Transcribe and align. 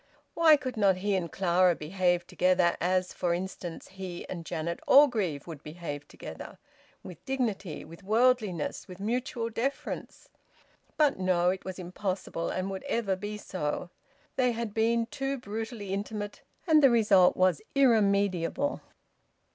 Why 0.33 0.57
could 0.57 0.77
not 0.77 0.95
he 0.97 1.15
and 1.15 1.31
Clara 1.31 1.75
behave 1.75 2.25
together 2.25 2.75
as, 2.81 3.13
for 3.13 3.35
instance, 3.35 3.89
he 3.89 4.27
and 4.27 4.47
Janet 4.47 4.79
Orgreave 4.87 5.45
would 5.45 5.61
behave 5.61 6.07
together, 6.07 6.57
with 7.03 7.23
dignity, 7.23 7.85
with 7.85 8.01
worldliness, 8.01 8.87
with 8.87 8.99
mutual 8.99 9.51
deference? 9.51 10.27
But 10.97 11.19
no! 11.19 11.51
It 11.51 11.65
was 11.65 11.77
impossible, 11.77 12.49
and 12.49 12.71
would 12.71 12.81
ever 12.85 13.15
be 13.15 13.37
so. 13.37 13.91
They 14.37 14.53
had 14.53 14.73
been 14.73 15.05
too 15.05 15.37
brutally 15.37 15.93
intimate, 15.93 16.41
and 16.65 16.81
the 16.81 16.89
result 16.89 17.37
was 17.37 17.61
irremediable. 17.75 18.81